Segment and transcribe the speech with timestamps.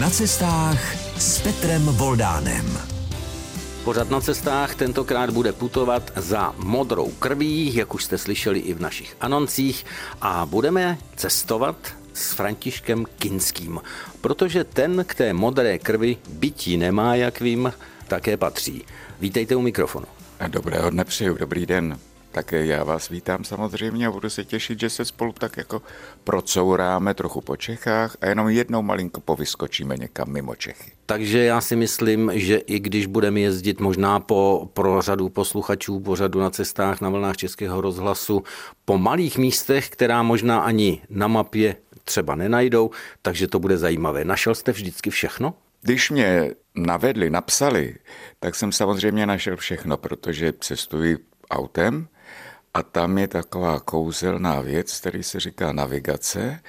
[0.00, 2.78] Na cestách s Petrem Voldánem.
[3.84, 8.80] Pořad na cestách tentokrát bude putovat za modrou krví, jak už jste slyšeli i v
[8.80, 9.86] našich anoncích,
[10.20, 11.76] a budeme cestovat
[12.14, 13.80] s Františkem Kinským,
[14.20, 17.72] protože ten k té modré krvi bytí nemá, jak vím,
[18.08, 18.84] také patří.
[19.20, 20.06] Vítejte u mikrofonu.
[20.48, 21.98] Dobrého dne přeju, dobrý den.
[22.36, 25.82] Také já vás vítám samozřejmě a budu se těšit, že se spolu tak jako
[26.24, 30.92] procouráme trochu po Čechách a jenom jednou malinko povyskočíme někam mimo Čechy.
[31.06, 36.40] Takže já si myslím, že i když budeme jezdit možná po, pro řadu posluchačů pořadu
[36.40, 38.44] na cestách na vlnách Českého rozhlasu
[38.84, 42.90] po malých místech, která možná ani na mapě třeba nenajdou,
[43.22, 44.24] takže to bude zajímavé.
[44.24, 45.54] Našel jste vždycky všechno?
[45.82, 47.94] Když mě navedli, napsali,
[48.40, 51.18] tak jsem samozřejmě našel všechno, protože cestuji
[51.50, 52.08] autem
[52.76, 56.60] a tam je taková kouzelná věc, který se říká navigace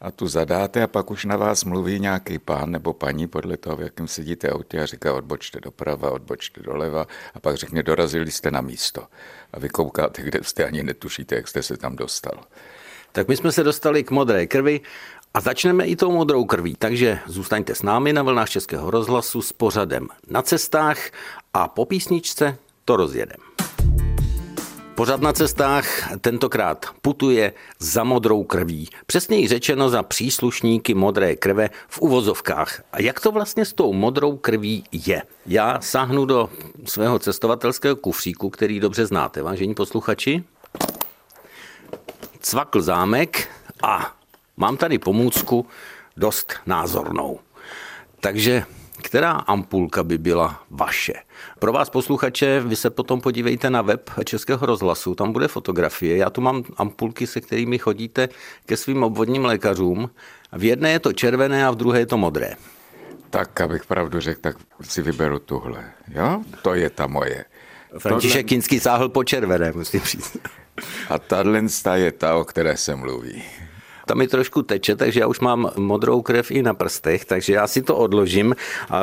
[0.00, 3.76] a tu zadáte a pak už na vás mluví nějaký pán nebo paní podle toho,
[3.76, 8.50] v jakém sedíte autě a říká odbočte doprava, odbočte doleva a pak řekne dorazili jste
[8.50, 9.02] na místo.
[9.52, 12.44] A vy koukáte, kde jste ani netušíte, jak jste se tam dostal.
[13.12, 14.80] Tak my jsme se dostali k modré krvi
[15.34, 19.52] a začneme i tou modrou krví, takže zůstaňte s námi na vlnách Českého rozhlasu s
[19.52, 20.98] pořadem na cestách
[21.54, 23.46] a po písničce to rozjedeme.
[24.96, 25.86] Pořad na cestách
[26.20, 28.88] tentokrát putuje za modrou krví.
[29.06, 32.82] Přesněji řečeno za příslušníky modré krve v uvozovkách.
[32.92, 35.22] A jak to vlastně s tou modrou krví je?
[35.46, 36.50] Já sáhnu do
[36.84, 40.44] svého cestovatelského kufříku, který dobře znáte, vážení posluchači.
[42.40, 43.48] Cvakl zámek
[43.82, 44.16] a
[44.56, 45.66] mám tady pomůcku
[46.16, 47.40] dost názornou.
[48.20, 48.64] Takže
[49.02, 51.12] která ampulka by byla vaše?
[51.58, 56.16] Pro vás posluchače, vy se potom podívejte na web Českého rozhlasu, tam bude fotografie.
[56.16, 58.28] Já tu mám ampulky, se kterými chodíte
[58.66, 60.10] ke svým obvodním lékařům.
[60.52, 62.54] V jedné je to červené a v druhé je to modré.
[63.30, 65.84] Tak, abych pravdu řekl, tak si vyberu tuhle.
[66.08, 66.42] Jo?
[66.62, 67.44] To je ta moje.
[67.98, 68.42] František Tohle...
[68.42, 70.36] Kinský sáhl po červené, musím říct.
[71.08, 71.62] A tahle
[71.94, 73.42] je ta, o které se mluví
[74.06, 77.66] tam mi trošku teče, takže já už mám modrou krev i na prstech, takže já
[77.66, 78.56] si to odložím.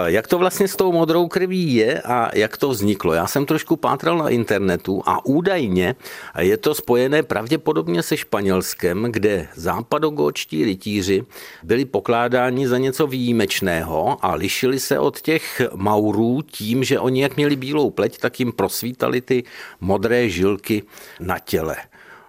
[0.06, 3.14] Jak to vlastně s tou modrou krví je a jak to vzniklo?
[3.14, 5.96] Já jsem trošku pátral na internetu a údajně
[6.40, 11.24] je to spojené pravděpodobně se Španělskem, kde západogočtí rytíři
[11.64, 17.36] byli pokládáni za něco výjimečného a lišili se od těch Maurů tím, že oni jak
[17.36, 19.44] měli bílou pleť, tak jim prosvítali ty
[19.82, 20.84] modré žilky
[21.20, 21.76] na těle.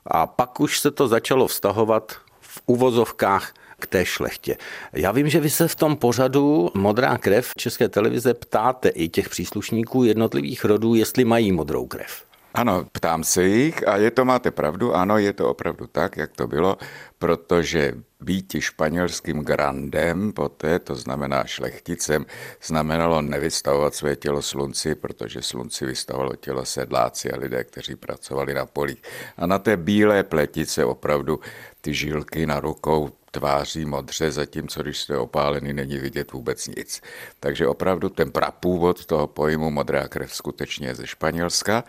[0.07, 2.24] A pak už se to začalo vztahovat
[2.55, 4.57] v uvozovkách k té šlechtě.
[4.93, 9.29] Já vím, že vy se v tom pořadu Modrá krev České televize ptáte i těch
[9.29, 12.25] příslušníků jednotlivých rodů, jestli mají modrou krev.
[12.55, 16.33] Ano, ptám se jich a je to, máte pravdu, ano, je to opravdu tak, jak
[16.33, 16.77] to bylo,
[17.19, 17.93] protože
[18.25, 22.27] býti španělským grandem poté, to znamená šlechticem,
[22.63, 28.67] znamenalo nevystavovat své tělo slunci, protože slunci vystavovalo tělo sedláci a lidé, kteří pracovali na
[28.67, 29.03] polích.
[29.37, 31.41] A na té bílé pletice opravdu
[31.81, 37.03] ty žilky na rukou tváří modře, zatímco když jste opálený, není vidět vůbec nic.
[37.41, 41.85] Takže opravdu ten prapůvod toho pojmu modrá krev skutečně je ze Španělska.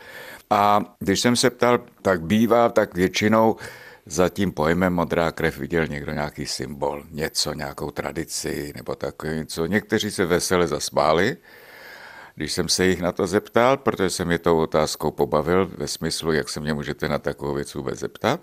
[0.50, 3.56] A když jsem se ptal, tak bývá, tak většinou
[4.06, 9.66] za tím pojmem modrá krev viděl někdo nějaký symbol, něco, nějakou tradici nebo takové něco.
[9.66, 11.38] Někteří se vesele zasmáli,
[12.36, 16.32] když jsem se jich na to zeptal, protože jsem je tou otázkou pobavil ve smyslu,
[16.32, 18.40] jak se mě můžete na takovou věc vůbec zeptat.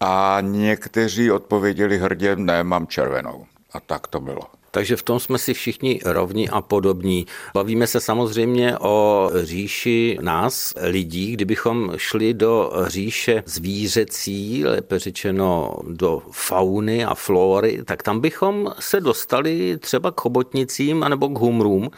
[0.00, 3.46] A někteří odpověděli hrdě, ne, mám červenou.
[3.72, 4.63] A tak to bylo.
[4.74, 7.26] Takže v tom jsme si všichni rovní a podobní.
[7.54, 16.22] Bavíme se samozřejmě o říši nás, lidí, kdybychom šli do říše zvířecí, lépe řečeno do
[16.30, 21.90] fauny a flory, tak tam bychom se dostali třeba k chobotnicím anebo k humrům,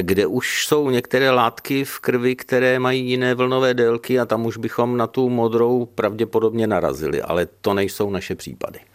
[0.00, 4.56] kde už jsou některé látky v krvi, které mají jiné vlnové délky a tam už
[4.56, 8.93] bychom na tu modrou pravděpodobně narazili, ale to nejsou naše případy.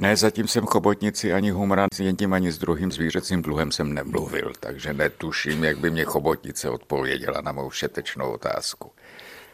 [0.00, 4.52] Ne, zatím jsem chobotnici ani humran s jedním ani s druhým zvířecím dluhem jsem nemluvil,
[4.60, 8.90] takže netuším, jak by mě chobotnice odpověděla na mou všetečnou otázku.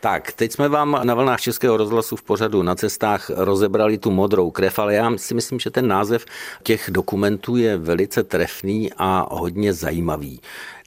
[0.00, 4.50] Tak, teď jsme vám na vlnách Českého rozhlasu v pořadu na cestách rozebrali tu modrou
[4.50, 6.24] krev, ale já si myslím, že ten název
[6.62, 10.40] těch dokumentů je velice trefný a hodně zajímavý.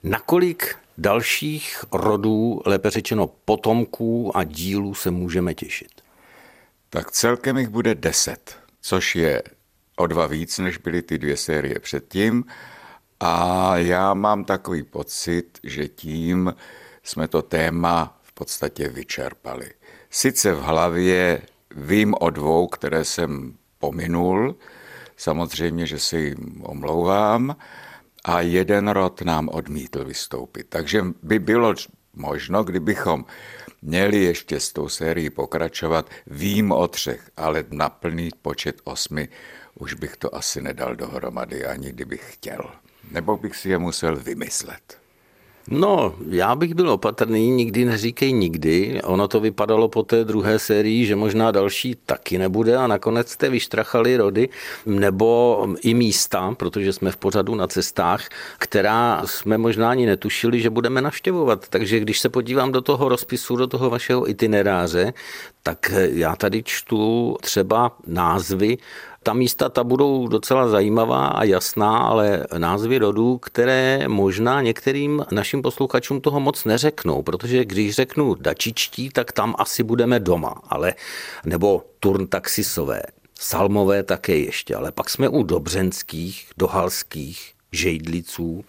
[0.04, 5.92] Nakolik dalších rodů, lépe řečeno potomků a dílů se můžeme těšit?
[6.90, 9.44] Tak celkem jich bude deset což je
[9.96, 12.46] o dva víc, než byly ty dvě série předtím.
[13.20, 16.54] A já mám takový pocit, že tím
[17.04, 19.70] jsme to téma v podstatě vyčerpali.
[20.10, 21.42] Sice v hlavě
[21.76, 24.56] vím o dvou, které jsem pominul,
[25.18, 27.56] samozřejmě, že si jim omlouvám,
[28.26, 30.66] a jeden rod nám odmítl vystoupit.
[30.70, 31.74] Takže by bylo
[32.14, 33.26] možno, kdybychom
[33.88, 39.30] měli ještě s tou sérií pokračovat, vím o třech, ale na plný počet osmi
[39.76, 42.72] už bych to asi nedal dohromady, ani kdybych chtěl.
[43.12, 45.07] Nebo bych si je musel vymyslet.
[45.70, 49.02] No, já bych byl opatrný, nikdy neříkej nikdy.
[49.04, 53.50] Ono to vypadalo po té druhé sérii, že možná další taky nebude a nakonec jste
[53.50, 54.50] vyštrachali rody
[54.86, 58.28] nebo i místa, protože jsme v pořadu na cestách,
[58.58, 61.68] která jsme možná ani netušili, že budeme navštěvovat.
[61.70, 65.14] Takže když se podívám do toho rozpisu, do toho vašeho itineráře,
[65.64, 68.78] tak já tady čtu třeba názvy
[69.28, 75.62] ta místa ta budou docela zajímavá a jasná, ale názvy rodů, které možná některým našim
[75.62, 80.94] posluchačům toho moc neřeknou, protože když řeknu dačičtí, tak tam asi budeme doma, ale
[81.46, 83.02] nebo turntaxisové,
[83.40, 88.66] salmové také ještě, ale pak jsme u dobřenských, dohalských, žejdliců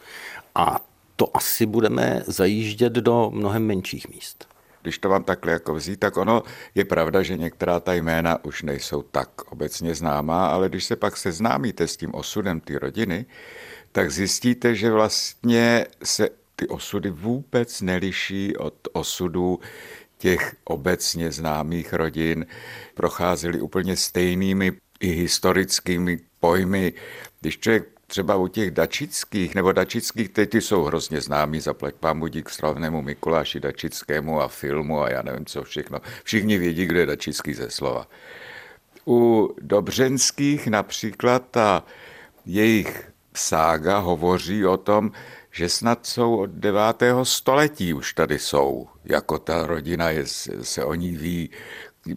[0.54, 0.80] a
[1.16, 4.57] to asi budeme zajíždět do mnohem menších míst
[4.88, 6.42] když to mám takhle jako vzít, tak ono
[6.74, 11.16] je pravda, že některá ta jména už nejsou tak obecně známá, ale když se pak
[11.16, 13.26] seznámíte s tím osudem té rodiny,
[13.92, 19.60] tak zjistíte, že vlastně se ty osudy vůbec neliší od osudů
[20.18, 22.46] těch obecně známých rodin,
[22.94, 26.92] procházely úplně stejnými i historickými pojmy.
[27.40, 32.20] Když člověk třeba u těch dačických, nebo dačických, teď ty jsou hrozně známí, zaplať pán
[32.20, 35.98] budík slavnému Mikuláši Dačickému a filmu a já nevím co všechno.
[36.24, 38.08] Všichni vědí, kdo je dačický ze slova.
[39.06, 41.84] U Dobřenských například ta
[42.46, 45.10] jejich sága hovoří o tom,
[45.50, 47.02] že snad jsou od 9.
[47.22, 50.26] století už tady jsou, jako ta rodina je,
[50.62, 51.50] se o ní ví,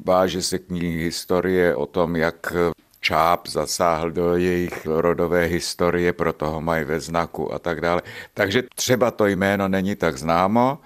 [0.05, 2.53] váže se knihy historie o tom, jak
[3.01, 8.01] Čáp zasáhl do jejich rodové historie, proto ho mají ve znaku a tak dále.
[8.33, 10.79] Takže třeba to jméno není tak známo,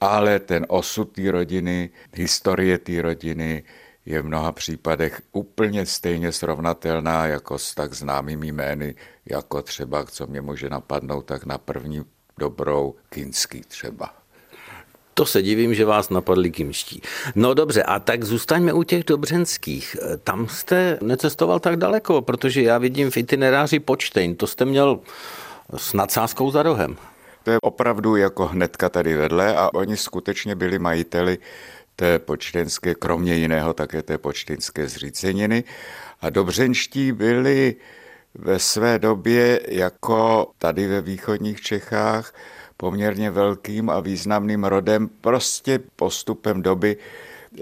[0.00, 3.64] ale ten osud té rodiny, historie té rodiny
[4.06, 8.94] je v mnoha případech úplně stejně srovnatelná jako s tak známými jmény,
[9.26, 12.04] jako třeba, co mě může napadnout, tak na první
[12.38, 14.19] dobrou Kinský třeba.
[15.14, 17.02] To se divím, že vás napadli kimští.
[17.34, 19.96] No dobře, a tak zůstaňme u těch dobřenských.
[20.24, 24.36] Tam jste necestoval tak daleko, protože já vidím v itineráři Počtejn.
[24.36, 25.00] To jste měl
[25.76, 26.96] s nadsázkou za rohem.
[27.42, 31.38] To je opravdu jako hnedka tady vedle a oni skutečně byli majiteli
[31.96, 35.64] té počtenské, kromě jiného také té počtenské zříceniny.
[36.20, 37.76] A dobřenští byli
[38.34, 42.32] ve své době jako tady ve východních Čechách
[42.80, 46.96] poměrně velkým a významným rodem, prostě postupem doby.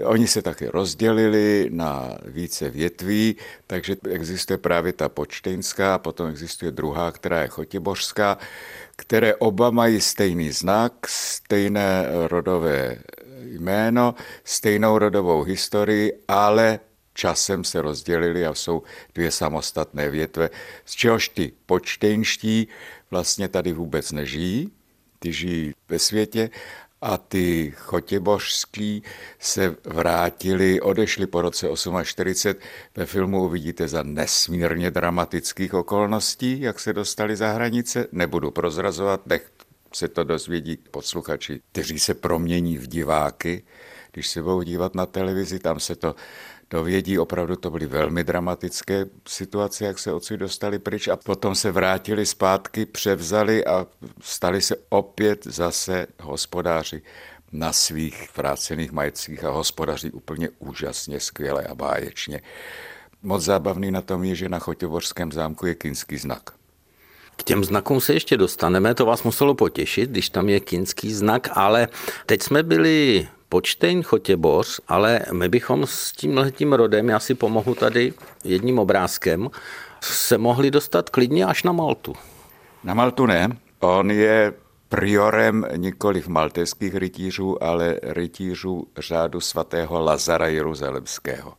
[0.03, 3.35] Oni se taky rozdělili na více větví,
[3.67, 8.37] takže existuje právě ta počtejnská, potom existuje druhá, která je chotěbořská,
[8.95, 12.97] které oba mají stejný znak, stejné rodové
[13.43, 16.79] jméno, stejnou rodovou historii, ale
[17.13, 18.83] časem se rozdělili a jsou
[19.15, 20.49] dvě samostatné větve,
[20.85, 22.67] z čehož ty počtejnští
[23.11, 24.71] vlastně tady vůbec nežijí,
[25.19, 26.49] ty žijí ve světě
[27.01, 29.03] a ty chotěbořský
[29.39, 31.67] se vrátili, odešli po roce
[32.03, 32.61] 48.
[32.95, 38.07] Ve filmu uvidíte za nesmírně dramatických okolností, jak se dostali za hranice.
[38.11, 39.51] Nebudu prozrazovat, nech
[39.93, 43.63] se to dozvědí posluchači, kteří se promění v diváky.
[44.11, 46.15] Když se budou dívat na televizi, tam se to
[46.69, 47.19] dovědí.
[47.19, 52.25] Opravdu to byly velmi dramatické situace, jak se odsud dostali pryč a potom se vrátili
[52.25, 53.87] zpátky, převzali a
[54.21, 57.01] stali se opět zase hospodáři
[57.51, 62.41] na svých vrácených majetcích a hospodaří úplně úžasně, skvěle a báječně.
[63.23, 66.49] Moc zábavný na tom je, že na Chotěvorském zámku je kinský znak.
[67.35, 71.49] K těm znakům se ještě dostaneme, to vás muselo potěšit, když tam je kinský znak,
[71.51, 71.87] ale
[72.25, 78.13] teď jsme byli Počtejn Chotěboř, ale my bychom s tímhletím rodem, já si pomohu tady
[78.43, 79.49] jedním obrázkem,
[80.01, 82.13] se mohli dostat klidně až na Maltu.
[82.83, 83.49] Na Maltu ne.
[83.79, 84.53] On je
[84.89, 91.58] priorem nikoli v malteských rytířů, ale rytířů řádu svatého Lazara Jeruzalemského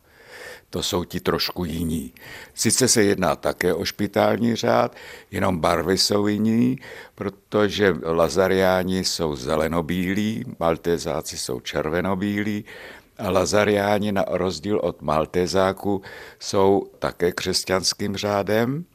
[0.71, 2.13] to jsou ti trošku jiní.
[2.53, 4.95] Sice se jedná také o špitální řád,
[5.31, 6.79] jenom barvy jsou jiní,
[7.15, 12.65] protože lazariáni jsou zelenobílí, maltézáci jsou červenobílí
[13.17, 16.01] a lazariáni na rozdíl od maltézáků
[16.39, 18.85] jsou také křesťanským řádem,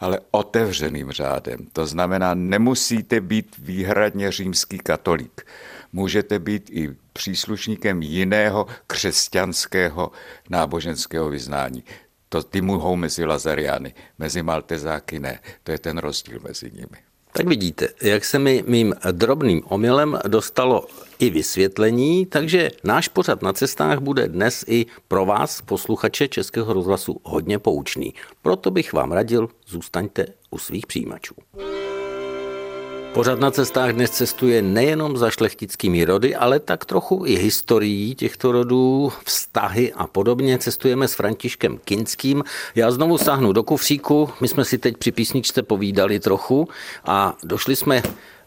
[0.00, 1.66] ale otevřeným řádem.
[1.72, 5.46] To znamená, nemusíte být výhradně římský katolík
[5.94, 10.12] můžete být i příslušníkem jiného křesťanského
[10.50, 11.84] náboženského vyznání.
[12.28, 15.38] To ty mohou mezi Lazariány, mezi Maltezáky ne.
[15.62, 16.98] To je ten rozdíl mezi nimi.
[17.32, 20.86] Tak vidíte, jak se mi mým drobným omylem dostalo
[21.18, 27.20] i vysvětlení, takže náš pořad na cestách bude dnes i pro vás, posluchače Českého rozhlasu,
[27.22, 28.14] hodně poučný.
[28.42, 31.34] Proto bych vám radil, zůstaňte u svých přijímačů.
[33.14, 38.52] Pořad na cestách dnes cestuje nejenom za šlechtickými rody, ale tak trochu i historií těchto
[38.52, 40.58] rodů, vztahy a podobně.
[40.58, 42.44] Cestujeme s Františkem Kinským.
[42.74, 44.30] Já znovu sáhnu do kufříku.
[44.40, 46.68] My jsme si teď při písničce povídali trochu
[47.04, 48.02] a došli jsme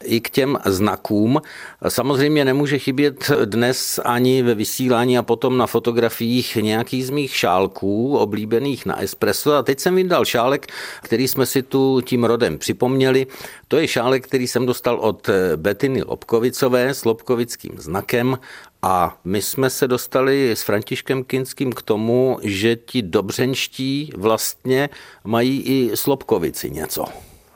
[0.07, 1.41] i k těm znakům.
[1.87, 8.17] Samozřejmě nemůže chybět dnes ani ve vysílání a potom na fotografiích nějaký z mých šálků
[8.17, 9.53] oblíbených na espresso.
[9.53, 10.67] A teď jsem vydal šálek,
[11.01, 13.27] který jsme si tu tím rodem připomněli.
[13.67, 18.37] To je šálek, který jsem dostal od Betiny Lobkovicové s lobkovickým znakem
[18.81, 24.89] a my jsme se dostali s Františkem Kinským k tomu, že ti dobřenští vlastně
[25.23, 27.05] mají i Slobkovici něco.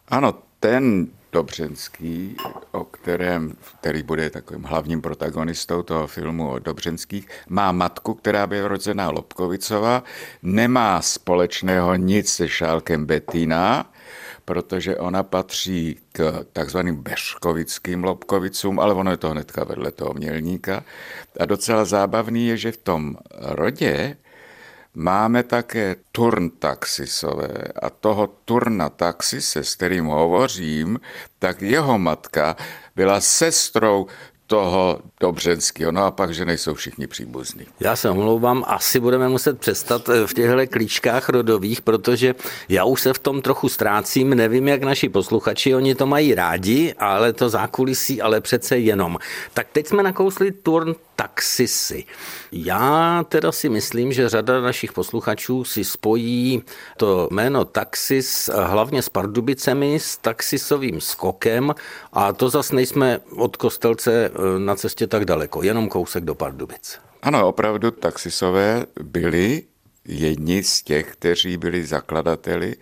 [0.08, 2.36] Ano, ten Dobřenský,
[2.72, 8.62] o kterém, který bude takovým hlavním protagonistou toho filmu o Dobřenských, má matku, která by
[8.62, 10.04] rozená Lobkovicová,
[10.44, 13.92] nemá společného nic se Šálkem Betína,
[14.46, 20.84] protože ona patří k takzvaným Beškovickým Lobkovicům, ale ono je to hnedka vedle toho mělníka.
[21.40, 24.18] A docela zábavný je, že v tom rodě
[24.96, 31.00] Máme také turntaxisové a toho turna taxise, s kterým hovořím,
[31.40, 32.56] tak jeho matka
[32.96, 34.08] byla sestrou
[34.52, 35.92] toho Dobřenského.
[35.92, 37.66] No a pak, že nejsou všichni příbuzní.
[37.80, 42.36] Já se omlouvám, asi budeme muset přestat eh, v těchto klíčkách rodových, protože
[42.70, 46.94] já už se v tom trochu ztrácím, nevím, jak naši posluchači, oni to mají rádi,
[47.00, 49.18] ale to zákulisí, ale přece jenom.
[49.54, 52.04] Tak teď jsme nakousli turn taxisy.
[52.52, 56.64] Já teda si myslím, že řada našich posluchačů si spojí
[56.98, 61.76] to jméno taxis hlavně s Pardubicemi, s taxisovým skokem
[62.14, 67.00] a to zas nejsme od Kostelce eh, na cestě tak daleko, jenom kousek do Pardubic.
[67.22, 69.64] Ano, opravdu taxisové byli
[70.06, 72.76] jedni z těch, kteří byli zakladateli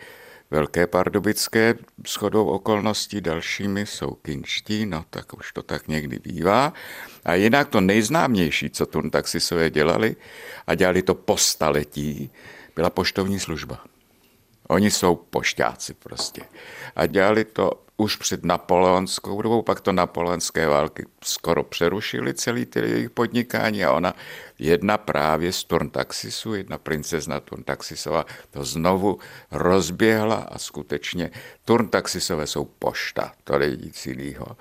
[0.51, 1.75] Velké Pardubické,
[2.07, 6.73] shodou okolností dalšími jsou kinští, no tak už to tak někdy bývá.
[7.25, 10.15] A jinak to nejznámější, co taxisové dělali,
[10.67, 12.31] a dělali to po staletí,
[12.75, 13.83] byla poštovní služba.
[14.67, 16.41] Oni jsou pošťáci prostě.
[16.95, 22.79] A dělali to už před napoleonskou dobou, pak to napoleonské války skoro přerušili celý ty
[22.79, 24.15] jejich podnikání a ona,
[24.59, 29.19] jedna právě z Turntaxisu, jedna princezna Turntaxisova, to znovu
[29.51, 31.31] rozběhla a skutečně
[31.65, 34.57] Turntaxisové jsou pošta, to je nic jiného.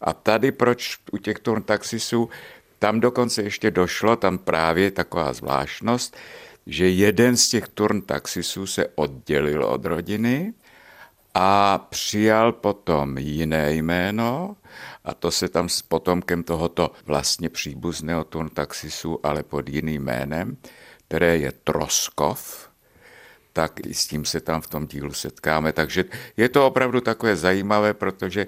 [0.00, 2.28] A tady proč u těch Turntaxisů,
[2.78, 6.16] tam dokonce ještě došlo, tam právě taková zvláštnost,
[6.66, 10.52] že jeden z těch Turntaxisů se oddělil od rodiny,
[11.34, 14.56] a přijal potom jiné jméno
[15.04, 20.56] a to se tam s potomkem tohoto vlastně příbuzného turntaxisu, ale pod jiným jménem,
[21.08, 22.70] které je Troskov,
[23.52, 25.72] tak i s tím se tam v tom dílu setkáme.
[25.72, 26.04] Takže
[26.36, 28.46] je to opravdu takové zajímavé, protože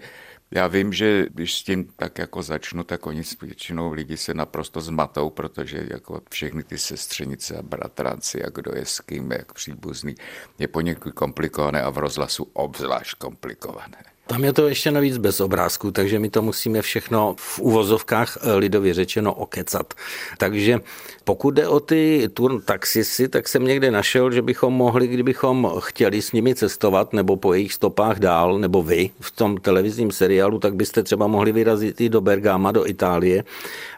[0.52, 4.80] já vím, že když s tím tak jako začnu, tak oni většinou lidi se naprosto
[4.80, 10.14] zmatou, protože jako všechny ty sestřenice a bratranci a kdo je s kým, jak příbuzný,
[10.58, 14.04] je poněkud komplikované a v rozhlasu obzvlášť komplikované.
[14.32, 18.54] Tam je to ještě navíc bez obrázku, takže my to musíme všechno v uvozovkách eh,
[18.54, 19.94] lidově řečeno okecat.
[20.38, 20.80] Takže
[21.24, 26.22] pokud jde o ty turn taxisy, tak jsem někde našel, že bychom mohli, kdybychom chtěli
[26.22, 30.74] s nimi cestovat nebo po jejich stopách dál, nebo vy v tom televizním seriálu, tak
[30.74, 33.44] byste třeba mohli vyrazit i do Bergama, do Itálie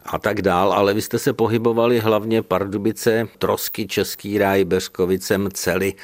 [0.07, 5.95] a tak dál, ale vy jste se pohybovali hlavně Pardubice, Trosky, Český ráj, Beřkovicem, Cely.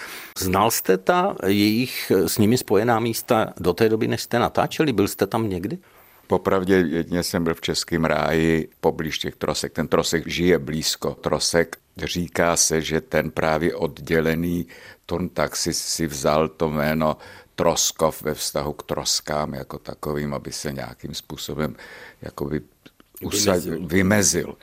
[0.45, 4.93] Znal jste ta jejich s nimi spojená místa do té doby, než jste natáčeli?
[4.93, 5.79] Byl jste tam někdy?
[6.27, 9.73] Popravdě jedině jsem byl v Českém ráji poblíž těch trosek.
[9.73, 11.77] Ten trosek žije blízko trosek.
[11.97, 14.67] Říká se, že ten právě oddělený
[15.35, 17.17] taxi si vzal to jméno
[17.55, 21.77] Troskov ve vztahu k troskám jako takovým, aby se nějakým způsobem
[22.23, 22.61] jakoby
[23.21, 23.87] vymezil.
[23.87, 24.57] vymezil.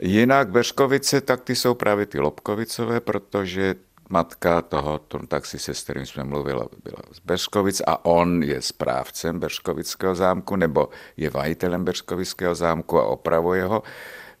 [0.00, 3.74] Jinak Beřkovice, tak ty jsou právě ty Lobkovicové, protože
[4.10, 9.40] matka toho taxi, se s kterým jsme mluvili, byla z Beřkovic a on je správcem
[9.40, 13.82] Beřkovického zámku nebo je majitelem Beřkovického zámku a opravuje ho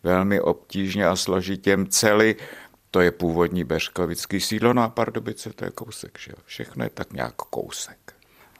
[0.02, 1.78] velmi obtížně a složitě.
[1.88, 2.34] Celý
[2.90, 6.42] to je původní Beřkovický sídlo, no a Pardubice to je kousek, že jo?
[6.44, 8.09] Všechno je tak nějak kousek.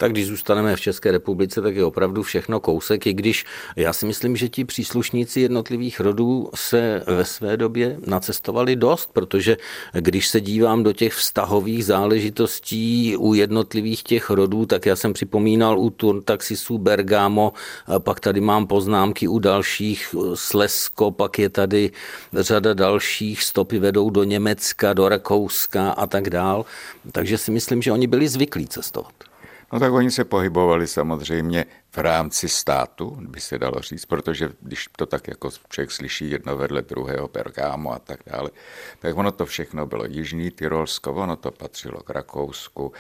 [0.01, 3.45] Tak když zůstaneme v České republice, tak je opravdu všechno kousek, i když
[3.77, 9.57] já si myslím, že ti příslušníci jednotlivých rodů se ve své době nacestovali dost, protože
[9.93, 15.79] když se dívám do těch vztahových záležitostí u jednotlivých těch rodů, tak já jsem připomínal
[15.79, 15.91] u
[16.25, 17.53] Taxisů Bergamo,
[17.99, 21.91] pak tady mám poznámky u dalších Slesko, pak je tady
[22.33, 26.65] řada dalších, stopy vedou do Německa, do Rakouska a tak dál.
[27.13, 29.30] Takže si myslím, že oni byli zvyklí cestovat.
[29.73, 34.89] No tak oni se pohybovali samozřejmě v rámci státu, by se dalo říct, protože když
[34.97, 38.51] to tak jako člověk slyší jedno vedle druhého Bergámo a tak dále,
[38.99, 42.93] tak ono to všechno bylo Jižní Tyrolsko, ono to patřilo k Rakousku,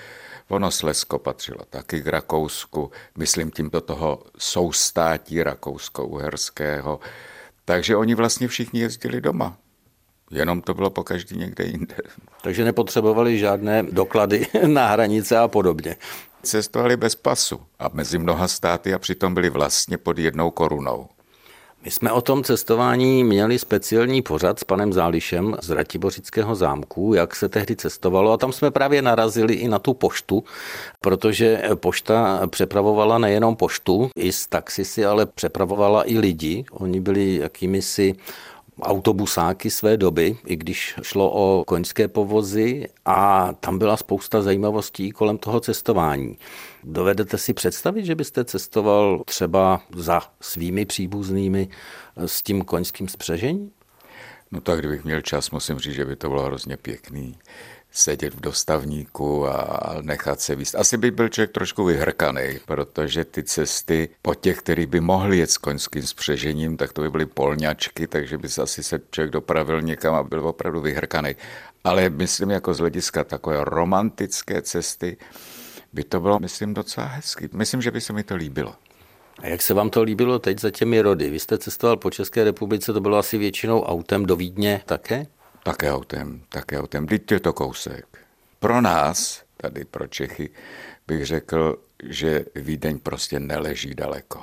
[0.48, 7.00] ono Slesko patřilo taky k Rakousku, myslím tím do toho soustátí Rakousko-Uherského,
[7.64, 9.56] takže oni vlastně všichni jezdili doma.
[10.30, 11.96] Jenom to bylo po každý někde jinde.
[12.42, 15.96] Takže nepotřebovali žádné doklady na hranice a podobně.
[16.42, 21.08] Cestovali bez pasu a mezi mnoha státy a přitom byli vlastně pod jednou korunou.
[21.84, 27.36] My jsme o tom cestování měli speciální pořad s panem Zálišem z Ratibořického zámku, jak
[27.36, 30.44] se tehdy cestovalo a tam jsme právě narazili i na tu poštu,
[31.00, 36.64] protože pošta přepravovala nejenom poštu i z taxisy, ale přepravovala i lidi.
[36.70, 38.14] Oni byli jakými si
[38.82, 45.38] autobusáky své doby, i když šlo o koňské povozy a tam byla spousta zajímavostí kolem
[45.38, 46.38] toho cestování.
[46.84, 51.68] Dovedete si představit, že byste cestoval třeba za svými příbuznými
[52.16, 53.70] s tím koňským spřežením?
[54.52, 57.36] No tak kdybych měl čas, musím říct, že by to bylo hrozně pěkný
[57.92, 60.74] sedět v dostavníku a nechat se víc.
[60.74, 65.50] Asi by byl člověk trošku vyhrkaný, protože ty cesty po těch, který by mohli jet
[65.50, 69.82] s koňským spřežením, tak to by byly polňačky, takže by se asi se člověk dopravil
[69.82, 71.36] někam a byl opravdu vyhrkaný.
[71.84, 75.16] Ale myslím, jako z hlediska takové romantické cesty,
[75.92, 77.48] by to bylo, myslím, docela hezky.
[77.52, 78.74] Myslím, že by se mi to líbilo.
[79.38, 81.30] A jak se vám to líbilo teď za těmi rody?
[81.30, 85.26] Vy jste cestoval po České republice, to bylo asi většinou autem do Vídně také?
[85.62, 87.06] Také autem, také autem.
[87.06, 88.06] Teď je to kousek.
[88.58, 90.50] Pro nás, tady pro Čechy,
[91.06, 94.40] bych řekl, že Vídeň prostě neleží daleko.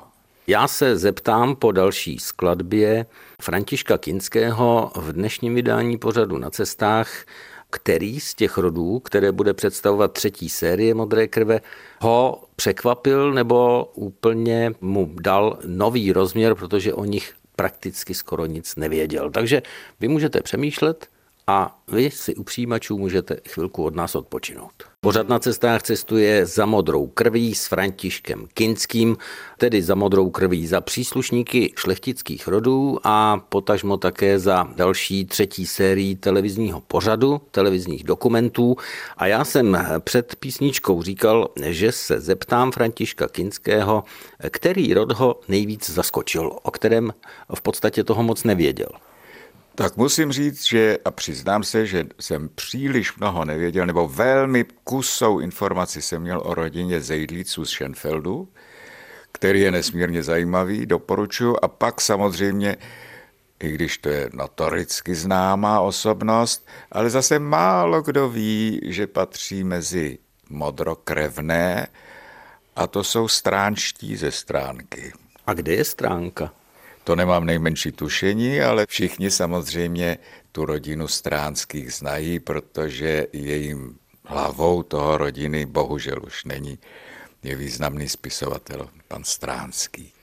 [0.47, 3.05] Já se zeptám po další skladbě
[3.41, 7.25] Františka Kinského v dnešním vydání pořadu na cestách,
[7.69, 11.61] který z těch rodů, které bude představovat třetí série Modré krve,
[12.01, 19.31] ho překvapil nebo úplně mu dal nový rozměr, protože o nich prakticky skoro nic nevěděl.
[19.31, 19.61] Takže
[19.99, 21.09] vy můžete přemýšlet
[21.47, 24.71] a vy si u přijímačů můžete chvilku od nás odpočinout.
[25.01, 29.17] Pořad na cestách cestuje za modrou krví s Františkem Kinským,
[29.57, 36.15] tedy za modrou krví za příslušníky šlechtických rodů a potažmo také za další třetí sérii
[36.15, 38.75] televizního pořadu, televizních dokumentů.
[39.17, 44.03] A já jsem před písničkou říkal, že se zeptám Františka Kinského,
[44.49, 47.13] který rod ho nejvíc zaskočil, o kterém
[47.55, 48.89] v podstatě toho moc nevěděl.
[49.77, 55.39] Tak musím říct, že a přiznám se, že jsem příliš mnoho nevěděl, nebo velmi kusou
[55.39, 58.49] informací jsem měl o rodině Zejdlíců z Schenfeldu,
[59.31, 61.55] který je nesmírně zajímavý, doporučuji.
[61.61, 62.77] A pak samozřejmě,
[63.59, 70.17] i když to je notoricky známá osobnost, ale zase málo kdo ví, že patří mezi
[70.49, 71.87] modrokrevné
[72.75, 75.13] a to jsou stránští ze stránky.
[75.47, 76.53] A kde je stránka?
[77.07, 80.17] To nemám nejmenší tušení, ale všichni samozřejmě
[80.51, 86.79] tu rodinu Stránských znají, protože jejím hlavou toho rodiny bohužel už není.
[87.43, 90.16] Je významný spisovatel, pan Stránský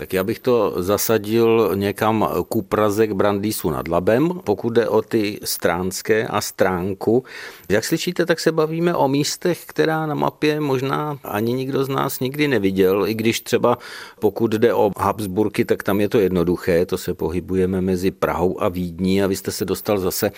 [0.00, 5.02] tak já bych to zasadil někam ku Praze k Brandýsu nad Labem, pokud jde o
[5.02, 7.24] ty stránské a stránku.
[7.68, 12.20] Jak slyšíte, tak se bavíme o místech, která na mapě možná ani nikdo z nás
[12.20, 13.78] nikdy neviděl, i když třeba
[14.20, 18.68] pokud jde o Habsburky, tak tam je to jednoduché, to se pohybujeme mezi Prahou a
[18.68, 20.32] Vídní a vy jste se dostal zase,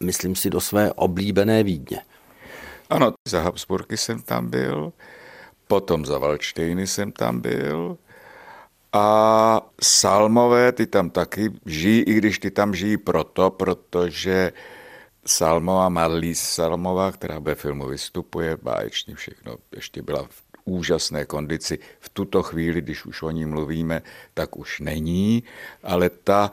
[0.00, 2.00] myslím si, do své oblíbené Vídně.
[2.90, 4.92] Ano, za Habsburky jsem tam byl,
[5.66, 7.96] potom za Valčtejny jsem tam byl,
[8.92, 14.52] a Salmové, ty tam taky žijí, i když ty tam žijí proto, protože
[15.26, 21.78] Salmová, Marlís Salmová, která ve filmu vystupuje, báječně všechno, ještě byla v úžasné kondici.
[22.00, 24.02] V tuto chvíli, když už o ní mluvíme,
[24.34, 25.42] tak už není,
[25.82, 26.50] ale ta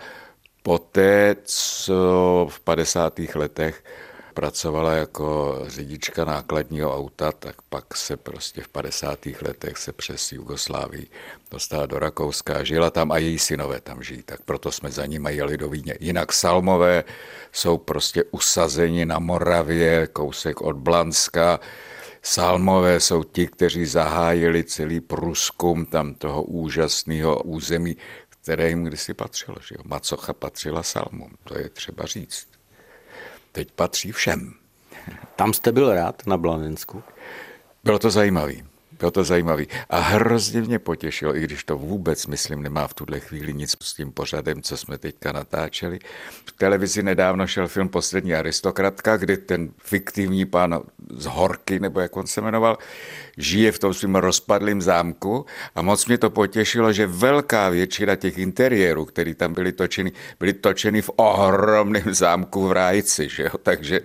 [0.63, 3.19] poté, co v 50.
[3.35, 3.83] letech
[4.35, 9.25] pracovala jako řidička nákladního auta, tak pak se prostě v 50.
[9.25, 11.07] letech se přes Jugoslávii
[11.51, 15.35] dostala do Rakouska, žila tam a její synové tam žijí, tak proto jsme za nimi
[15.35, 15.97] jeli do Vídně.
[15.99, 17.03] Jinak Salmové
[17.51, 21.59] jsou prostě usazeni na Moravě, kousek od Blanska,
[22.21, 27.97] Salmové jsou ti, kteří zahájili celý průzkum tam toho úžasného území,
[28.29, 29.57] které jim kdysi patřilo.
[29.67, 29.81] Že jo?
[29.85, 32.54] Macocha patřila Salmům, to je třeba říct.
[33.55, 34.53] Teď patří všem.
[35.35, 37.03] Tam jste byl rád na Blanensku?
[37.83, 38.53] Bylo to zajímavé.
[38.99, 39.63] Bylo to zajímavé.
[39.89, 43.93] A hrozně mě potěšilo, i když to vůbec, myslím, nemá v tuhle chvíli nic s
[43.93, 45.99] tím pořadem, co jsme teďka natáčeli.
[46.45, 52.17] V televizi nedávno šel film Poslední aristokratka, kdy ten fiktivní pán z Horky, nebo jak
[52.17, 52.77] on se jmenoval,
[53.38, 58.38] žije v tom svým rozpadlým zámku a moc mě to potěšilo, že velká většina těch
[58.38, 63.58] interiérů, které tam byly točeny, byly točeny v ohromném zámku v Rájci, že jo?
[63.63, 64.01] takže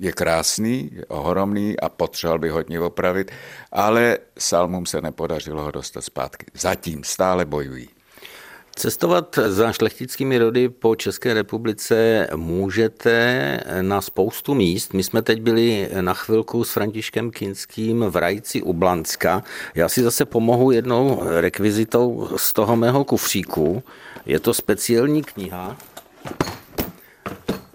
[0.00, 3.30] je krásný, je ohromný a potřeboval by hodně opravit,
[3.72, 6.46] ale Salmům se nepodařilo ho dostat zpátky.
[6.54, 7.88] Zatím stále bojují.
[8.76, 14.94] Cestovat za šlechtickými rody po České republice můžete na spoustu míst.
[14.94, 19.42] My jsme teď byli na chvilku s Františkem Kinským v Rajci u Blanska.
[19.74, 23.82] Já si zase pomohu jednou rekvizitou z toho mého kufříku.
[24.26, 25.76] Je to speciální kniha,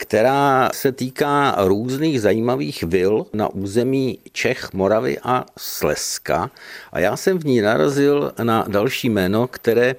[0.03, 6.51] která se týká různých zajímavých vil na území Čech, Moravy a Slezska.
[6.91, 9.95] A já jsem v ní narazil na další jméno, které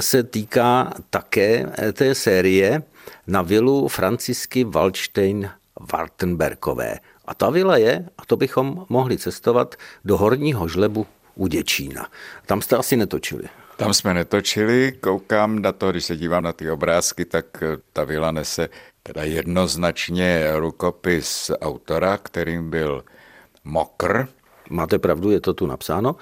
[0.00, 2.82] se týká také té série
[3.26, 5.50] na vilu Francisky Waldstein
[5.92, 6.98] Wartenbergové.
[7.26, 12.06] A ta vila je, a to bychom mohli cestovat, do Horního žlebu u Děčína.
[12.46, 13.44] Tam jste asi netočili.
[13.78, 18.30] Tam jsme netočili, koukám na to, když se dívám na ty obrázky, tak ta vila
[18.30, 18.68] nese
[19.02, 23.04] teda jednoznačně rukopis autora, kterým byl
[23.64, 24.28] Mokr.
[24.70, 26.16] Máte pravdu, je to tu napsáno.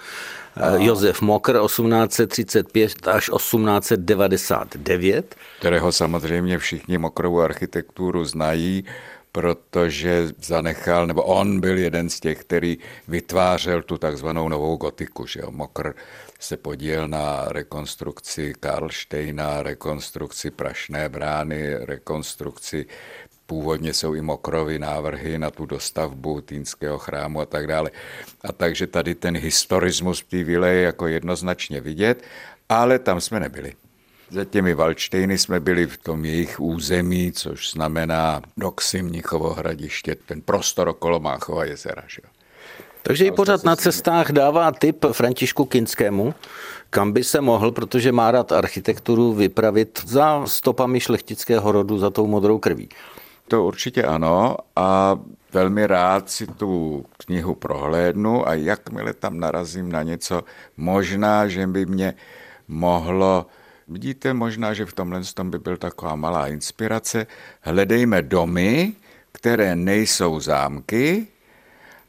[0.57, 0.71] A...
[0.71, 5.37] Josef Mokr 1835 až 1899.
[5.59, 8.85] Kterého samozřejmě všichni mokrovou architekturu znají,
[9.37, 15.27] protože zanechal, nebo on byl jeden z těch, který vytvářel tu takzvanou novou gotiku.
[15.27, 15.51] Že jo?
[15.51, 15.95] Mokr
[16.41, 22.87] se podíl na rekonstrukci Karlštejna, rekonstrukci Prašné brány, rekonstrukci
[23.47, 27.91] Původně jsou i mokrovy návrhy na tu dostavbu Týnského chrámu a tak dále.
[28.45, 32.25] A takže tady ten historismus v té je jako jednoznačně vidět,
[32.69, 33.86] ale tam jsme nebyli.
[34.37, 40.41] Za těmi Valčtejny jsme byli v tom jejich území, což znamená Doxy, Mnichovo hradiště, ten
[40.41, 42.03] prostor okolo Máchova jezera.
[42.07, 42.23] Že?
[43.03, 46.35] Takže i pořád na cestách dává tip Františku Kinskému,
[46.91, 52.27] kam by se mohl, protože má rád architekturu, vypravit za stopami šlechtického rodu, za tou
[52.27, 52.89] modrou krví.
[53.49, 55.19] To určitě ano a
[55.53, 60.45] velmi rád si tu knihu prohlédnu a jakmile tam narazím na něco,
[60.77, 62.15] možná, že by mě
[62.69, 63.47] mohlo
[63.89, 67.27] Vidíte, možná, že v tomhle tom by byl taková malá inspirace.
[67.61, 68.93] Hledejme domy,
[69.33, 71.27] které nejsou zámky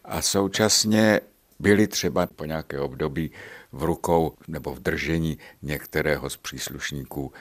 [0.06, 1.22] a současně
[1.60, 3.32] byly třeba po nějaké období
[3.72, 7.34] v rukou nebo v držení některého z příslušníků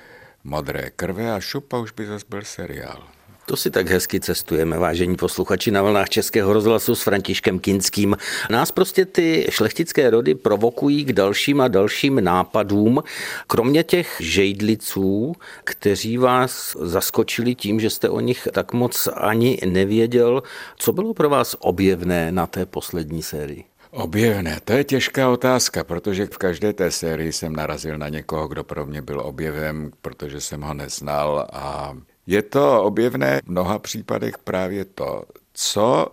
[0.45, 3.16] modré krve a šupa už by zase byl seriál.
[3.49, 8.17] To si tak hezky cestujeme, vážení posluchači na vlnách Českého rozhlasu s Františkem Kinským.
[8.51, 13.03] Nás prostě ty šlechtické rody provokují k dalším a dalším nápadům.
[13.47, 15.33] Kromě těch žejdliců,
[15.65, 20.43] kteří vás zaskočili tím, že jste o nich tak moc ani nevěděl,
[20.77, 23.65] co bylo pro vás objevné na té poslední sérii?
[23.91, 28.65] Objevné, to je těžká otázka, protože v každé té sérii jsem narazil na někoho, kdo
[28.65, 34.39] pro mě byl objevem, protože jsem ho neznal a je to objevné v mnoha případech
[34.39, 36.13] právě to, co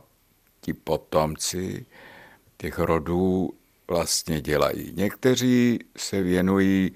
[0.61, 1.85] ti potomci
[2.57, 3.53] těch rodů
[3.87, 4.93] vlastně dělají.
[4.95, 6.91] Někteří se věnují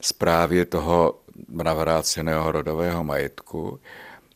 [0.00, 3.80] zprávě toho navráceného rodového majetku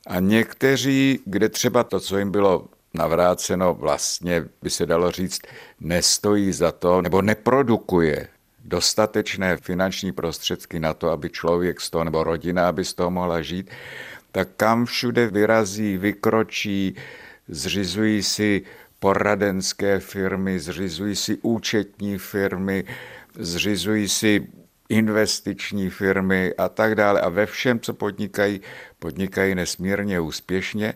[0.06, 5.40] a někteří, kde třeba to, co jim bylo navráceno, vlastně by se dalo říct,
[5.80, 8.28] nestojí za to nebo neprodukuje
[8.64, 13.42] dostatečné finanční prostředky na to, aby člověk z toho, nebo rodina, aby z toho mohla
[13.42, 13.70] žít,
[14.32, 16.96] tak kam všude vyrazí, vykročí,
[17.48, 18.62] zřizují si
[18.98, 22.84] poradenské firmy, zřizují si účetní firmy,
[23.34, 24.46] zřizují si
[24.88, 27.20] investiční firmy a tak dále.
[27.20, 28.60] A ve všem, co podnikají,
[28.98, 30.94] podnikají nesmírně úspěšně.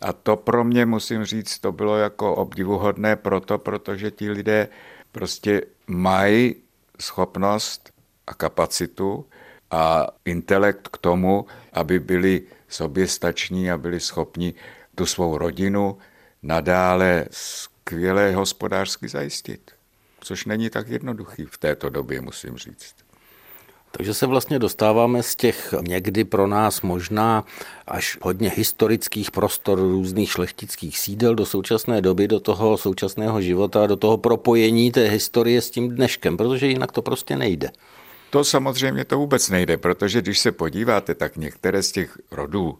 [0.00, 4.68] A to pro mě, musím říct, to bylo jako obdivuhodné proto, protože ti lidé
[5.12, 6.54] prostě mají
[7.02, 7.92] schopnost
[8.26, 9.26] a kapacitu
[9.70, 14.54] a intelekt k tomu, aby byli soběstační a byli schopni
[14.94, 15.98] tu svou rodinu
[16.42, 19.70] nadále skvěle hospodářsky zajistit.
[20.20, 22.94] Což není tak jednoduchý v této době, musím říct.
[23.96, 27.44] Takže se vlastně dostáváme z těch někdy pro nás možná
[27.86, 33.96] až hodně historických prostor různých šlechtických sídel do současné doby, do toho současného života, do
[33.96, 37.70] toho propojení té historie s tím dneškem, protože jinak to prostě nejde.
[38.30, 42.78] To samozřejmě to vůbec nejde, protože když se podíváte, tak některé z těch rodů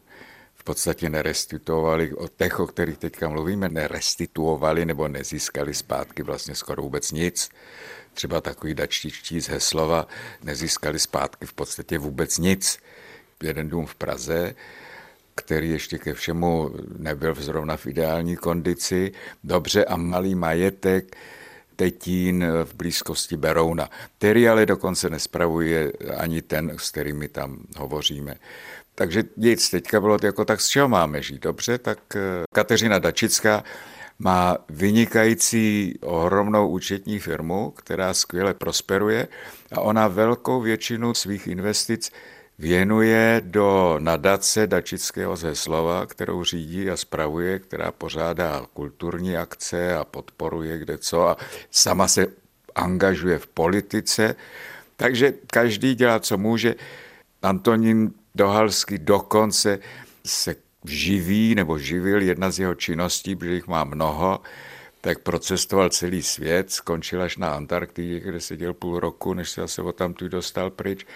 [0.55, 6.83] v podstatě nerestituovali, o těch, o kterých teďka mluvíme, nerestituovali nebo nezískali zpátky vlastně skoro
[6.83, 7.51] vůbec nic.
[8.15, 10.07] Třeba takový dačtičtí z Heslova
[10.43, 12.79] nezískali zpátky v podstatě vůbec nic.
[13.43, 14.55] Jeden dům v Praze,
[15.35, 19.13] který ještě ke všemu nebyl zrovna v ideální kondici,
[19.45, 21.17] dobře a malý majetek,
[21.77, 28.35] Tetín v blízkosti Berouna, který ale dokonce nespravuje ani ten, s kterými tam hovoříme.
[28.95, 32.21] Takže nic, teďka bylo jako tak, z čeho máme žít, dobře, tak eh,
[32.55, 33.65] Kateřina Dačická
[34.19, 39.29] má vynikající ohromnou účetní firmu, která skvěle prosperuje
[39.73, 42.13] a ona velkou většinu svých investic
[42.59, 50.79] věnuje do nadace Dačického Zeslova, kterou řídí a spravuje, která pořádá kulturní akce a podporuje
[50.79, 51.37] kde co a
[51.71, 52.27] sama se
[52.75, 54.35] angažuje v politice.
[54.97, 56.75] Takže každý dělá, co může.
[57.43, 59.79] Antonín Dohalský dokonce
[60.27, 64.41] se živí nebo živil, jedna z jeho činností, protože jich má mnoho,
[65.01, 69.83] tak procestoval celý svět, skončil až na Antarktidě, kde seděl půl roku, než se zase
[69.93, 71.07] tam tu dostal pryč.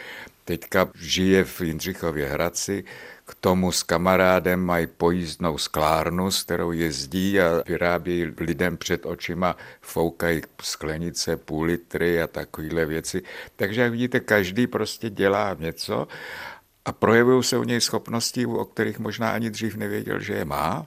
[0.44, 2.85] Teďka žije v Jindřichově Hradci,
[3.26, 9.57] k tomu s kamarádem mají pojízdnou sklárnu, s kterou jezdí a vyrábí lidem před očima,
[9.81, 13.22] foukají sklenice, půl litry a takovéhle věci.
[13.57, 16.09] Takže jak vidíte, každý prostě dělá něco
[16.87, 20.87] a projevují se u něj schopnosti, o kterých možná ani dřív nevěděl, že je má,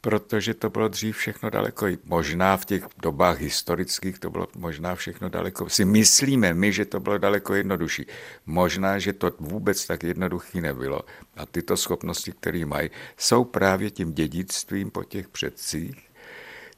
[0.00, 5.28] protože to bylo dřív všechno daleko, možná v těch dobách historických to bylo možná všechno
[5.28, 8.06] daleko, si myslíme my, že to bylo daleko jednodušší.
[8.46, 11.00] Možná, že to vůbec tak jednoduchý nebylo.
[11.36, 16.10] A tyto schopnosti, které mají, jsou právě tím dědictvím po těch předcích,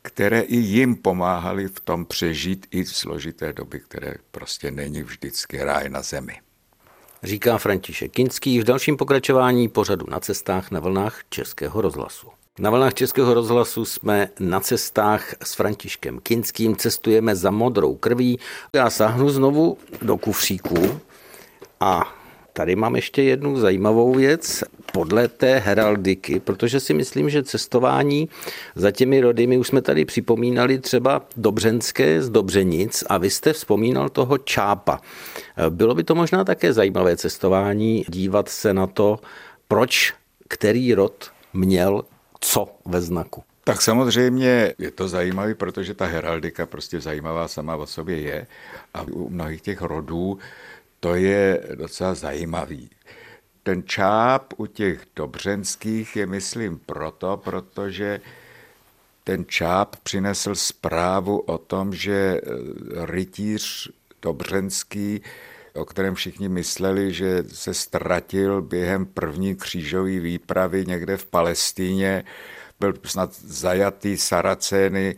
[0.03, 5.65] které i jim pomáhaly v tom přežít i v složité doby, které prostě není vždycky
[5.65, 6.42] ráj na zemi
[7.23, 12.27] říká František Kinský v dalším pokračování pořadu na cestách na vlnách Českého rozhlasu.
[12.59, 18.39] Na vlnách Českého rozhlasu jsme na cestách s Františkem Kinským, cestujeme za modrou krví.
[18.75, 21.01] Já sáhnu znovu do kufříku
[21.81, 22.15] a
[22.53, 28.29] tady mám ještě jednu zajímavou věc podle té heraldiky, protože si myslím, že cestování
[28.75, 33.53] za těmi rody, my už jsme tady připomínali třeba Dobřenské z Dobřenic a vy jste
[33.53, 35.01] vzpomínal toho Čápa.
[35.69, 39.19] Bylo by to možná také zajímavé cestování, dívat se na to,
[39.69, 40.15] proč
[40.49, 42.05] který rod měl
[42.41, 43.43] co ve znaku.
[43.65, 48.47] Tak samozřejmě je to zajímavé, protože ta heraldika prostě zajímavá sama o sobě je
[48.95, 50.39] a u mnohých těch rodů
[51.01, 52.91] to je docela zajímavý.
[53.63, 58.21] Ten čáp u těch dobřenských je, myslím, proto, protože
[59.25, 62.41] ten čáp přinesl zprávu o tom, že
[63.05, 63.91] rytíř
[64.23, 65.23] dobřenský,
[65.75, 72.25] o kterém všichni mysleli, že se ztratil během první křížové výpravy někde v Palestíně,
[72.81, 75.17] byl snad zajatý Saracény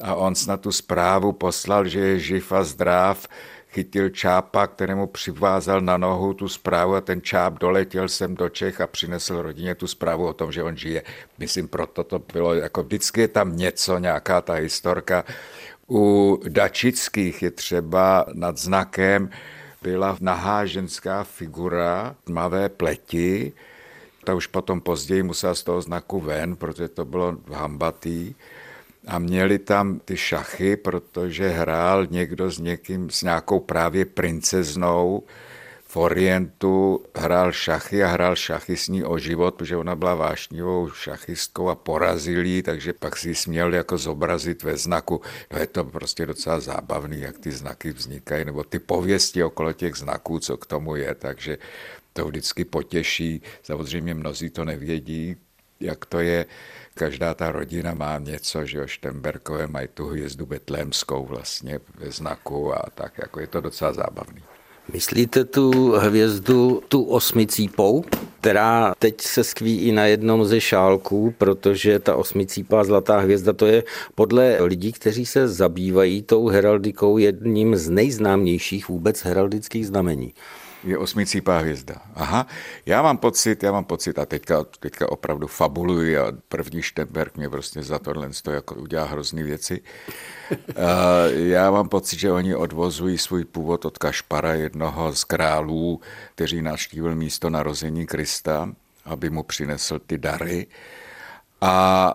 [0.00, 3.28] a on snad tu zprávu poslal, že je živ a zdrav,
[3.68, 8.80] chytil čápa, kterému přivázal na nohu tu zprávu a ten čáp doletěl sem do Čech
[8.80, 11.02] a přinesl rodině tu zprávu o tom, že on žije.
[11.38, 15.24] Myslím, proto to bylo, jako vždycky je tam něco, nějaká ta historka.
[15.90, 19.30] U Dačických je třeba nad znakem
[19.82, 23.52] byla nahá ženská figura tmavé pleti,
[24.24, 28.34] ta už potom později musela z toho znaku ven, protože to bylo hambatý.
[29.06, 35.22] A měli tam ty šachy, protože hrál někdo s někým, s nějakou právě princeznou
[35.96, 41.68] Orientu, hrál šachy a hrál šachy s ní o život, protože ona byla vášnivou šachistkou
[41.68, 45.20] a porazil jí, takže pak si ji směl jako zobrazit ve znaku.
[45.52, 49.96] No je to prostě docela zábavný, jak ty znaky vznikají, nebo ty pověsti okolo těch
[49.96, 51.58] znaků, co k tomu je, takže
[52.12, 53.42] to vždycky potěší.
[53.62, 55.36] Samozřejmě mnozí to nevědí,
[55.80, 56.46] jak to je
[56.94, 62.74] každá ta rodina má něco, že jo, Štemberkové mají tu hvězdu betlémskou vlastně ve znaku
[62.74, 64.42] a tak, jako je to docela zábavný.
[64.92, 68.04] Myslíte tu hvězdu, tu osmicípou,
[68.40, 73.66] která teď se skví i na jednom ze šálků, protože ta osmicípá zlatá hvězda, to
[73.66, 80.32] je podle lidí, kteří se zabývají tou heraldikou jedním z nejznámějších vůbec heraldických znamení.
[80.86, 81.94] Je osmicípá hvězda.
[82.14, 82.46] Aha,
[82.86, 87.48] já mám pocit, já mám pocit, a teďka, teďka opravdu fabuluji a první Štenberg mě
[87.48, 89.82] prostě za tohle to jako udělá hrozný věci.
[91.28, 96.00] já mám pocit, že oni odvozují svůj původ od Kašpara, jednoho z králů,
[96.34, 98.68] kteří navštívil místo narození Krista,
[99.04, 100.66] aby mu přinesl ty dary.
[101.60, 102.14] A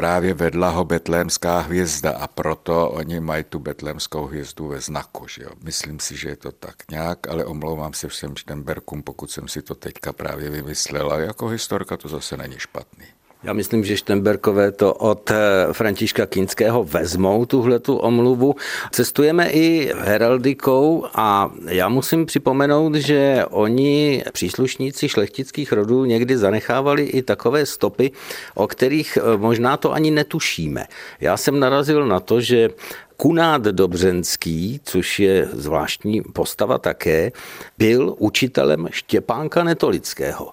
[0.00, 5.28] právě vedla ho betlémská hvězda a proto oni mají tu betlémskou hvězdu ve znaku.
[5.28, 5.50] Že jo?
[5.64, 9.62] Myslím si, že je to tak nějak, ale omlouvám se všem Štenberkům, pokud jsem si
[9.62, 11.18] to teďka právě vymyslela.
[11.18, 13.04] Jako historka to zase není špatný.
[13.42, 15.36] Já myslím, že Štemberkové to od eh,
[15.72, 18.54] Františka Kinského vezmou, tuhle tu omluvu.
[18.90, 27.22] Cestujeme i heraldikou a já musím připomenout, že oni, příslušníci šlechtických rodů, někdy zanechávali i
[27.22, 28.12] takové stopy,
[28.54, 30.86] o kterých eh, možná to ani netušíme.
[31.20, 32.68] Já jsem narazil na to, že
[33.16, 37.32] Kunát Dobřenský, což je zvláštní postava také,
[37.78, 40.52] byl učitelem Štěpánka Netolického.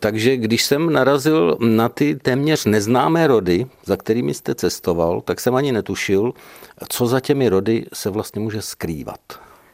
[0.00, 5.54] Takže když jsem narazil na ty téměř neznámé rody, za kterými jste cestoval, tak jsem
[5.54, 6.32] ani netušil,
[6.88, 9.20] co za těmi rody se vlastně může skrývat.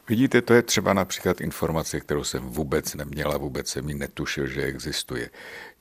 [0.09, 4.63] Vidíte, to je třeba například informace, kterou jsem vůbec neměla, vůbec jsem ji netušil, že
[4.63, 5.31] existuje.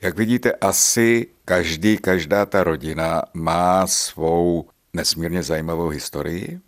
[0.01, 6.59] Jak vidíte, asi každý, každá ta rodina má svou nesmírně zajímavou historii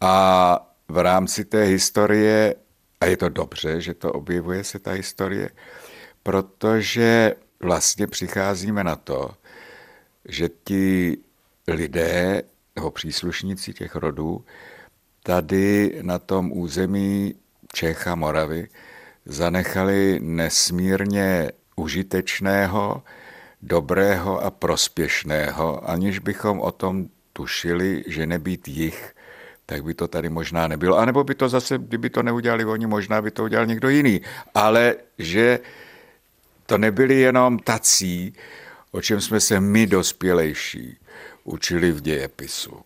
[0.00, 0.54] a
[0.88, 2.54] v rámci té historie,
[3.00, 5.50] a je to dobře, že to objevuje se ta historie,
[6.22, 9.30] protože vlastně přicházíme na to,
[10.28, 11.18] že ti
[11.68, 12.42] lidé
[12.76, 14.44] nebo příslušníci těch rodů
[15.22, 17.34] tady na tom území
[17.72, 18.68] Čech a Moravy
[19.26, 23.02] zanechali nesmírně užitečného,
[23.62, 29.14] dobrého a prospěšného, aniž bychom o tom tušili, že nebýt jich,
[29.66, 30.98] tak by to tady možná nebylo.
[30.98, 34.20] A nebo by to zase, kdyby to neudělali oni, možná by to udělal někdo jiný.
[34.54, 35.60] Ale že
[36.68, 38.32] to nebyli jenom tací,
[38.90, 40.98] o čem jsme se my dospělejší
[41.44, 42.80] učili v dějepisu.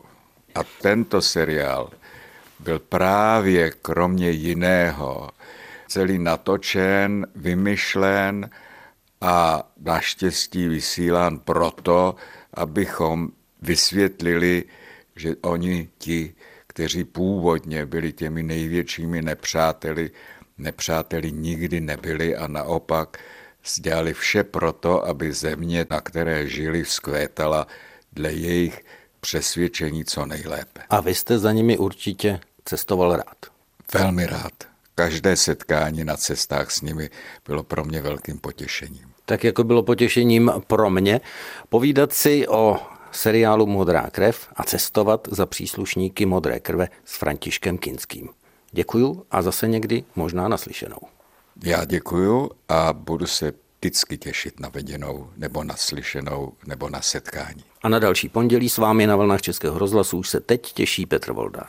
[0.54, 1.90] A tento seriál
[2.60, 5.30] byl právě kromě jiného
[5.88, 8.50] celý natočen, vymyšlen
[9.20, 12.14] a naštěstí vysílán proto,
[12.54, 13.28] abychom
[13.62, 14.64] vysvětlili,
[15.16, 16.34] že oni ti,
[16.66, 20.10] kteří původně byli těmi největšími nepřáteli,
[20.58, 23.18] nepřáteli nikdy nebyli a naopak
[23.80, 27.66] Dělali vše proto, aby země, na které žili, vzkvétala
[28.12, 28.80] dle jejich
[29.20, 30.80] přesvědčení co nejlépe.
[30.90, 33.36] A vy jste za nimi určitě cestoval rád.
[33.94, 34.52] Velmi rád.
[34.94, 37.10] Každé setkání na cestách s nimi
[37.46, 39.12] bylo pro mě velkým potěšením.
[39.24, 41.20] Tak jako bylo potěšením pro mě
[41.68, 42.80] povídat si o
[43.12, 48.28] seriálu Modrá krev a cestovat za příslušníky Modré krve s Františkem Kinským.
[48.72, 50.98] Děkuju a zase někdy možná naslyšenou.
[51.64, 57.64] Já děkuju a budu se vždycky těšit na viděnou, nebo na slyšenou, nebo na setkání.
[57.82, 61.32] A na další pondělí s vámi na vlnách Českého rozhlasu už se teď těší Petr
[61.32, 61.66] Voldán.